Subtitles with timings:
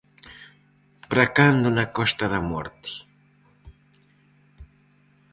[1.09, 2.91] Para cando na Costa da Morte?